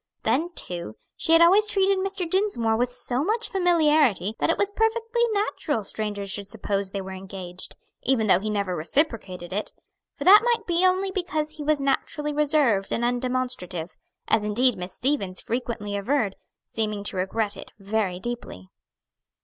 [0.23, 2.27] Then, too, she had always treated Mr.
[2.27, 7.11] Dinsmore with so much familiarity that it was perfectly natural strangers should suppose they were
[7.11, 9.71] engaged, even though he never reciprocated it;
[10.15, 13.95] for that might be only because he was naturally reserved and undemonstrative;
[14.27, 18.69] as indeed Miss Stevens frequently averred, seeming to regret it very deeply.